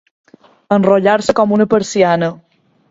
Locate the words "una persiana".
1.59-2.33